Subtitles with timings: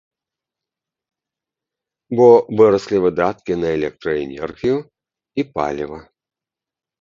[2.19, 2.25] Бо
[2.61, 4.79] выраслі выдаткі на электраэнергію
[5.43, 5.99] і паліва.